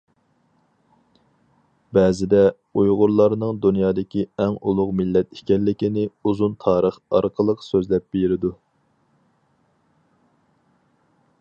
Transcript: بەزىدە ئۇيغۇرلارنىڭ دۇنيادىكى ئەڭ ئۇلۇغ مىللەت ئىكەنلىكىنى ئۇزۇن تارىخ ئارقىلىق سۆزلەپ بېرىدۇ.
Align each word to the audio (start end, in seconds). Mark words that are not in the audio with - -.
بەزىدە 1.97 2.39
ئۇيغۇرلارنىڭ 2.81 3.59
دۇنيادىكى 3.65 4.23
ئەڭ 4.45 4.57
ئۇلۇغ 4.71 4.93
مىللەت 5.01 5.29
ئىكەنلىكىنى 5.41 6.07
ئۇزۇن 6.25 6.57
تارىخ 6.65 6.97
ئارقىلىق 7.19 7.63
سۆزلەپ 7.67 8.07
بېرىدۇ. 8.17 8.53